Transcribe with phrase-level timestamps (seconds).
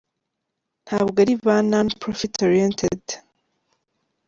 [0.85, 3.03] Ntabwo ari ba none profit oriented.